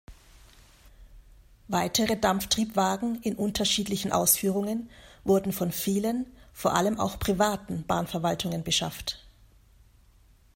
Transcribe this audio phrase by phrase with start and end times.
[1.67, 4.89] Weitere Dampftriebwagen in unterschiedlichen Ausführungen
[5.23, 9.23] wurden von vielen, vor allem auch privaten Bahnverwaltungen beschafft.